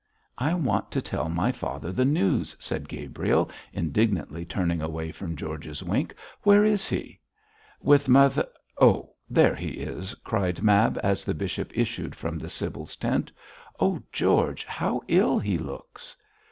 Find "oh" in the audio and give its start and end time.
8.79-9.13, 13.79-14.01